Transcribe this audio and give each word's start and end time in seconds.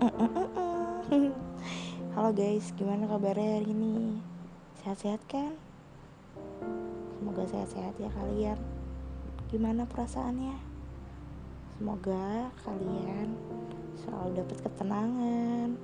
Halo 2.16 2.32
guys, 2.32 2.72
gimana 2.72 3.04
kabarnya 3.04 3.60
hari 3.60 3.68
ini? 3.68 4.16
Sehat-sehat 4.80 5.20
kan? 5.28 5.52
Semoga 7.20 7.44
sehat-sehat 7.44 8.00
ya 8.00 8.08
kalian. 8.16 8.56
Gimana 9.52 9.84
perasaannya? 9.84 10.56
Semoga 11.76 12.48
kalian 12.64 13.36
selalu 14.00 14.40
dapat 14.40 14.58
ketenangan, 14.64 15.76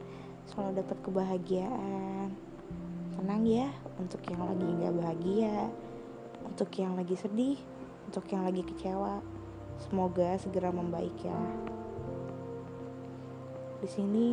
selalu 0.49 0.81
dapat 0.81 0.97
kebahagiaan. 1.05 2.33
Tenang 3.21 3.45
ya 3.45 3.69
untuk 4.01 4.25
yang 4.33 4.49
lagi 4.49 4.65
nggak 4.65 4.97
bahagia, 4.97 5.69
untuk 6.41 6.73
yang 6.73 6.97
lagi 6.97 7.21
sedih, 7.21 7.61
untuk 8.09 8.25
yang 8.33 8.49
lagi 8.49 8.65
kecewa. 8.65 9.21
Semoga 9.77 10.41
segera 10.41 10.73
membaik 10.73 11.21
ya 11.21 11.37
di 13.77 13.89
sini 13.93 14.27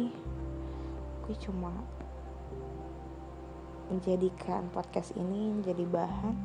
gue 1.27 1.35
cuma 1.43 1.71
menjadikan 3.91 4.71
podcast 4.71 5.11
ini 5.19 5.51
menjadi 5.51 5.83
bahan 5.83 6.35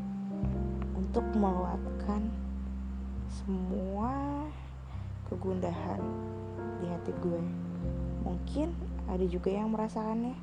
untuk 0.99 1.23
meluapkan 1.39 2.27
semua 3.31 4.43
kegundahan 5.31 6.03
di 6.83 6.87
hati 6.91 7.15
gue. 7.23 7.43
Mungkin 8.27 8.75
ada 9.07 9.25
juga 9.31 9.55
yang 9.55 9.71
merasakannya. 9.71 10.35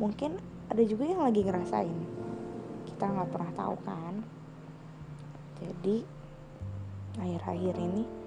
Mungkin 0.00 0.40
ada 0.72 0.82
juga 0.82 1.04
yang 1.04 1.20
lagi 1.20 1.44
ngerasain. 1.44 1.98
Kita 2.88 3.12
nggak 3.12 3.28
pernah 3.28 3.52
tahu 3.52 3.76
kan? 3.84 4.14
Jadi 5.60 6.00
akhir-akhir 7.20 7.74
ini 7.76 8.19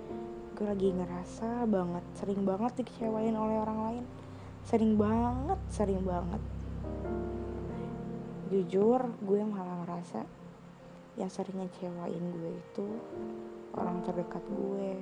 gue 0.53 0.69
lagi 0.69 0.93
ngerasa 0.93 1.65
banget 1.65 2.05
sering 2.13 2.45
banget 2.45 2.71
dikecewain 2.77 3.33
oleh 3.33 3.57
orang 3.57 3.79
lain. 3.89 4.05
Sering 4.69 4.93
banget 5.01 5.59
sering 5.73 6.05
banget. 6.05 6.41
Jujur 8.53 9.01
gue 9.25 9.41
malah 9.41 9.81
ngerasa 9.81 10.21
yang 11.17 11.29
sering 11.33 11.57
ngecewain 11.57 12.25
gue 12.37 12.51
itu 12.53 12.85
orang 13.73 14.05
terdekat 14.05 14.45
gue. 14.45 14.93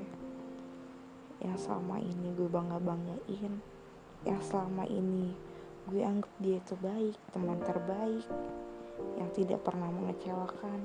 Yang 1.44 1.67
selama 1.67 1.99
ini 1.99 2.27
gue 2.31 2.47
bangga 2.47 2.79
banggain 2.79 3.53
yang 4.23 4.39
selama 4.39 4.88
ini 4.88 5.35
gue 5.89 5.99
anggap 5.99 6.31
dia 6.39 6.63
itu 6.63 6.79
baik 6.79 7.17
teman 7.35 7.59
terbaik. 7.59 8.27
Yang 9.19 9.29
tidak 9.44 9.67
pernah 9.67 9.91
mengecewakan. 9.91 10.79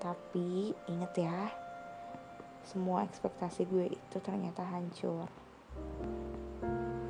Tapi 0.00 0.72
inget 0.88 1.12
ya 1.28 1.63
semua 2.64 3.04
ekspektasi 3.04 3.68
gue 3.68 3.92
itu 3.92 4.16
ternyata 4.24 4.64
hancur. 4.64 5.28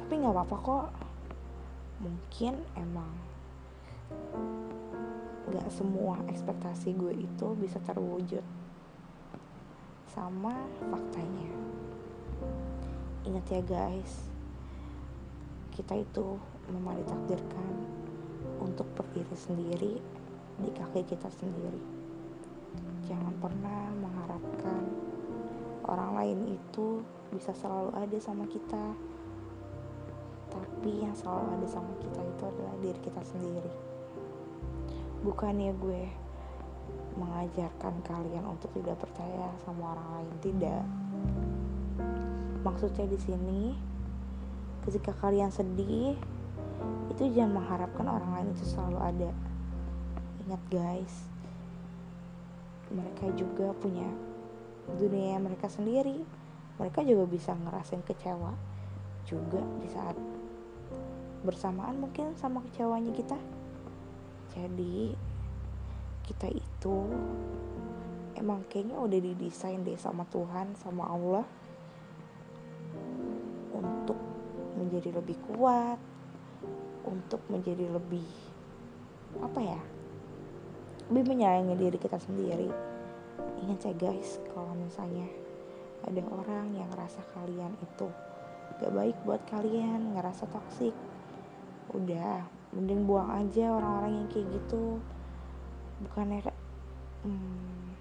Tapi 0.02 0.12
nggak 0.18 0.34
apa-apa 0.34 0.56
kok. 0.60 0.88
Mungkin 2.02 2.58
emang 2.74 3.14
nggak 5.48 5.68
semua 5.70 6.18
ekspektasi 6.26 6.98
gue 6.98 7.14
itu 7.14 7.46
bisa 7.54 7.78
terwujud 7.86 8.42
sama 10.10 10.54
faktanya. 10.90 11.50
Ingat 13.24 13.46
ya 13.50 13.62
guys 13.62 14.34
kita 15.74 15.98
itu 15.98 16.38
memang 16.70 17.02
ditakdirkan 17.02 17.72
untuk 18.62 18.86
berdiri 18.94 19.34
sendiri 19.34 19.94
di 20.62 20.70
kaki 20.70 21.02
kita 21.02 21.26
sendiri. 21.34 21.82
Jangan 23.04 23.34
pernah 23.42 23.90
mengharapkan 23.98 25.03
orang 25.88 26.16
lain 26.16 26.38
itu 26.56 27.00
bisa 27.32 27.52
selalu 27.56 27.90
ada 27.96 28.18
sama 28.20 28.44
kita. 28.48 28.84
Tapi 30.54 31.02
yang 31.02 31.14
selalu 31.18 31.58
ada 31.58 31.66
sama 31.66 31.92
kita 31.98 32.20
itu 32.22 32.42
adalah 32.46 32.74
diri 32.78 33.00
kita 33.02 33.22
sendiri. 33.26 33.72
Bukannya 35.24 35.72
gue 35.76 36.02
mengajarkan 37.16 38.04
kalian 38.04 38.44
untuk 38.44 38.70
tidak 38.76 39.00
percaya 39.00 39.50
sama 39.64 39.96
orang 39.98 40.08
lain 40.20 40.34
tidak. 40.44 40.82
Maksudnya 42.62 43.06
di 43.08 43.18
sini 43.18 43.62
ketika 44.84 45.16
kalian 45.16 45.48
sedih 45.48 46.16
itu 47.08 47.22
jangan 47.32 47.62
mengharapkan 47.62 48.06
orang 48.06 48.30
lain 48.36 48.48
itu 48.52 48.64
selalu 48.68 48.98
ada. 49.00 49.30
Ingat 50.44 50.62
guys 50.68 51.34
mereka 52.92 53.26
juga 53.34 53.72
punya 53.80 54.06
dunia 54.98 55.40
mereka 55.40 55.70
sendiri. 55.72 56.20
Mereka 56.76 57.06
juga 57.06 57.24
bisa 57.30 57.54
ngerasain 57.54 58.02
kecewa 58.02 58.52
juga 59.24 59.62
di 59.80 59.88
saat 59.88 60.16
bersamaan 61.44 62.00
mungkin 62.00 62.34
sama 62.36 62.60
kecewanya 62.70 63.12
kita. 63.14 63.38
Jadi 64.52 65.14
kita 66.24 66.48
itu 66.48 66.96
emang 68.34 68.64
kayaknya 68.68 68.96
udah 68.96 69.18
didesain 69.20 69.84
deh 69.84 69.96
sama 70.00 70.24
Tuhan 70.32 70.72
sama 70.80 71.04
Allah 71.06 71.46
untuk 73.76 74.18
menjadi 74.80 75.14
lebih 75.20 75.36
kuat 75.52 76.00
untuk 77.04 77.44
menjadi 77.52 77.92
lebih 77.92 78.26
apa 79.42 79.60
ya 79.60 79.80
lebih 81.12 81.36
menyayangi 81.36 81.76
diri 81.76 81.98
kita 82.00 82.16
sendiri 82.16 82.93
ingat 83.64 83.90
ya 83.90 83.94
guys 83.96 84.38
kalau 84.52 84.72
misalnya 84.76 85.26
ada 86.04 86.22
orang 86.28 86.74
yang 86.76 86.88
ngerasa 86.92 87.24
kalian 87.32 87.72
itu 87.80 88.08
gak 88.82 88.92
baik 88.92 89.16
buat 89.24 89.40
kalian 89.48 90.18
ngerasa 90.18 90.50
toksik 90.52 90.92
udah 91.94 92.42
mending 92.74 93.06
buang 93.06 93.30
aja 93.30 93.70
orang-orang 93.70 94.12
yang 94.18 94.28
kayak 94.34 94.50
gitu. 94.50 94.98
Bukannya 96.02 96.42
hmm, 97.22 97.94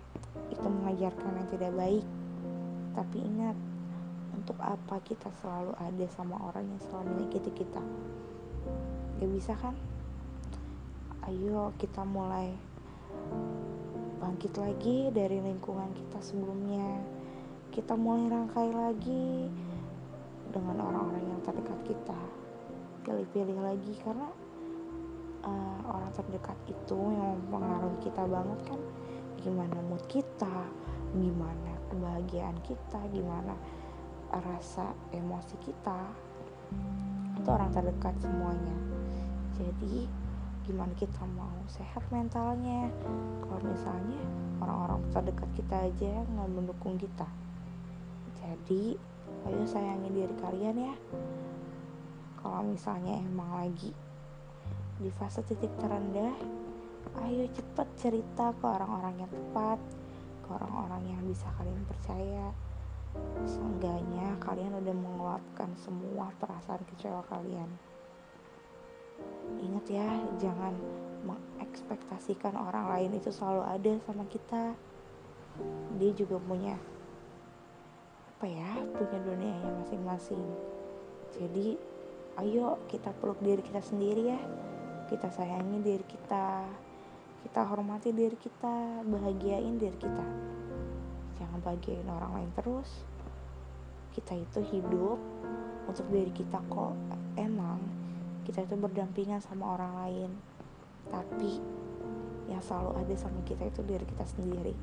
itu 0.49 0.67
mengajarkan 0.67 1.31
yang 1.38 1.50
tidak 1.53 1.71
baik. 1.77 2.05
Tapi 2.97 3.17
ingat 3.21 3.57
untuk 4.33 4.57
apa 4.59 4.97
kita 5.05 5.29
selalu 5.41 5.77
ada 5.77 6.05
sama 6.09 6.41
orang 6.41 6.65
yang 6.65 6.81
selalu 6.89 7.21
menyakiti 7.21 7.51
kita? 7.53 7.83
Gak 9.21 9.29
bisa 9.29 9.53
kan? 9.61 9.77
Ayo 11.29 11.71
kita 11.77 12.01
mulai 12.03 12.57
bangkit 14.23 14.56
lagi 14.56 15.11
dari 15.11 15.44
lingkungan 15.44 15.91
kita 15.91 16.23
sebelumnya. 16.23 17.03
Kita 17.75 18.00
mulai 18.00 18.31
rangkai 18.31 18.72
lagi 18.72 19.51
dengan 20.47 20.79
orang-orang 20.79 21.28
yang 21.28 21.41
terdekat 21.44 21.79
kita. 21.84 22.22
Pilih-pilih 23.03 23.59
lagi 23.59 23.94
karena 24.00 24.31
uh, 25.44 25.79
orang 25.91 26.07
terdekat 26.16 26.56
itu 26.72 26.95
yang 26.95 27.35
mempengaruhi 27.51 28.00
kita 28.00 28.23
banget 28.23 28.59
kan. 28.63 28.79
Gimana 29.44 29.78
mood 29.91 30.03
kita 30.07 30.72
gimana 31.13 31.78
kebahagiaan 31.91 32.57
kita 32.63 33.03
gimana 33.12 33.59
rasa 34.31 34.95
emosi 35.12 35.59
kita. 35.67 36.00
Itu 37.44 37.50
orang 37.51 37.75
terdekat 37.75 38.16
semuanya. 38.23 38.78
Jadi 39.59 40.22
gimana 40.63 40.96
kita 40.96 41.28
mau 41.35 41.59
sehat 41.68 42.03
mentalnya. 42.07 42.88
Kalau 43.44 43.62
misalnya 43.68 44.19
orang-orang 44.63 45.03
terdekat 45.12 45.50
kita 45.59 45.75
aja 45.91 46.24
nggak 46.24 46.50
mendukung 46.56 46.96
kita. 46.96 47.28
Jadi 48.40 48.96
ayo 49.44 49.63
sayangi 49.68 50.09
diri 50.12 50.35
kalian 50.40 50.78
ya. 50.79 50.96
Kalau 52.40 52.63
misalnya 52.63 53.19
emang 53.19 53.59
lagi 53.59 53.91
di 55.03 55.12
fase 55.12 55.44
titik 55.44 55.72
terendah 55.84 56.31
ayo 57.28 57.44
cepet 57.51 57.88
cerita 58.00 58.56
ke 58.56 58.63
orang-orang 58.63 59.19
yang 59.19 59.31
tepat 59.31 59.80
ke 60.44 60.50
orang-orang 60.50 61.03
yang 61.12 61.22
bisa 61.28 61.47
kalian 61.59 61.84
percaya. 61.84 62.48
Seenggaknya 63.45 64.39
kalian 64.42 64.80
udah 64.80 64.95
mengeluapkan 64.95 65.69
semua 65.77 66.31
perasaan 66.39 66.81
kecewa 66.88 67.21
kalian 67.30 67.93
ingat 69.63 69.85
ya 69.87 70.09
jangan 70.39 70.75
mengekspektasikan 71.23 72.53
orang 72.59 72.91
lain 72.91 73.11
itu 73.17 73.31
selalu 73.31 73.63
ada 73.63 73.93
sama 74.03 74.27
kita. 74.27 74.75
Dia 75.97 76.11
juga 76.11 76.37
punya 76.43 76.75
apa 78.27 78.45
ya 78.51 78.75
punya 78.91 79.17
dunianya 79.23 79.71
masing-masing. 79.79 80.43
Jadi 81.39 81.79
ayo 82.43 82.75
kita 82.91 83.15
peluk 83.23 83.39
diri 83.39 83.63
kita 83.63 83.79
sendiri 83.79 84.35
ya. 84.35 84.39
Kita 85.07 85.31
sayangi 85.31 85.79
diri 85.79 86.03
kita. 86.03 86.67
Kita 87.47 87.61
hormati 87.71 88.11
diri 88.11 88.35
kita. 88.35 89.07
Bahagiain 89.07 89.79
diri 89.79 89.95
kita. 89.95 90.25
Jangan 91.39 91.59
bahagiain 91.63 92.07
orang 92.11 92.31
lain 92.35 92.51
terus. 92.59 92.89
Kita 94.11 94.35
itu 94.35 94.59
hidup 94.75 95.17
untuk 95.87 96.05
diri 96.11 96.35
kita 96.35 96.59
kok. 96.67 96.93
Emang 97.39 97.62
kita 98.44 98.68
itu 98.68 98.75
berdampingan 98.75 99.40
sama 99.40 99.74
orang 99.74 99.94
lain. 100.06 100.31
Tapi 101.10 101.60
yang 102.51 102.62
selalu 102.62 103.00
ada 103.00 103.16
sama 103.16 103.40
kita 103.48 103.68
itu 103.68 103.81
diri 103.84 104.06
kita 104.06 104.25
sendiri. 104.28 104.75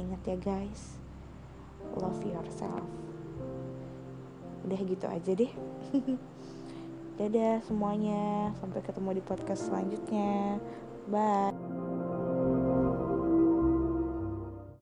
Ingat 0.00 0.20
ya 0.24 0.36
guys 0.40 0.98
love 1.96 2.20
yourself. 2.24 2.84
Udah 4.66 4.80
gitu 4.84 5.06
aja 5.06 5.30
deh. 5.32 5.52
Dadah 7.18 7.64
semuanya 7.66 8.54
sampai 8.62 8.80
ketemu 8.84 9.18
di 9.18 9.22
podcast 9.24 9.66
selanjutnya. 9.70 10.62
Bye 11.08 11.67